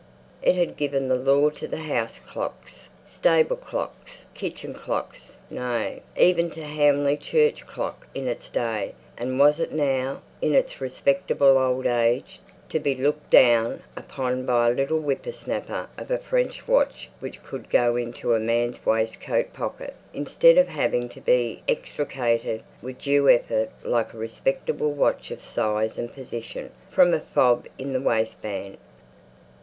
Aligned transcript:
It 0.41 0.55
had 0.55 0.77
given 0.77 1.09
the 1.09 1.15
law 1.15 1.49
to 1.51 1.77
house 1.77 2.17
clocks, 2.17 2.89
stable 3.05 3.55
clocks, 3.55 4.25
kitchen 4.33 4.73
clocks 4.73 5.33
nay, 5.47 6.01
even 6.17 6.49
to 6.49 6.63
Hamley 6.63 7.15
Church 7.15 7.67
clock 7.67 8.07
in 8.15 8.27
its 8.27 8.49
day; 8.49 8.95
and 9.15 9.37
was 9.39 9.59
it 9.59 9.71
now, 9.71 10.23
in 10.41 10.55
its 10.55 10.81
respectable 10.81 11.55
old 11.55 11.85
age, 11.85 12.39
to 12.69 12.79
be 12.79 12.95
looked 12.95 13.29
down 13.29 13.83
upon 13.95 14.43
by 14.43 14.69
a 14.71 14.73
little 14.73 14.97
whipper 14.99 15.31
snapper 15.31 15.87
of 15.99 16.09
a 16.09 16.17
French 16.17 16.67
watch 16.67 17.11
which 17.19 17.43
could 17.43 17.69
go 17.69 17.95
into 17.95 18.33
a 18.33 18.39
man's 18.39 18.83
waistcoat 18.83 19.53
pocket, 19.53 19.93
instead 20.15 20.57
of 20.57 20.67
having 20.67 21.09
to 21.09 21.21
be 21.21 21.61
extricated, 21.67 22.63
with 22.81 22.99
due 23.03 23.29
effort, 23.29 23.69
like 23.83 24.15
a 24.15 24.17
respectable 24.17 24.93
watch 24.93 25.29
of 25.29 25.43
size 25.43 25.99
and 25.99 26.11
position, 26.11 26.71
from 26.89 27.13
a 27.13 27.19
fob 27.19 27.67
in 27.77 27.93
the 27.93 28.01
waistband? 28.01 28.77